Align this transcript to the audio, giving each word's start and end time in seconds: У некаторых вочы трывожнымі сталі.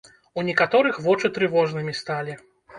У 0.39 0.45
некаторых 0.47 0.97
вочы 1.09 1.33
трывожнымі 1.37 1.97
сталі. 2.03 2.43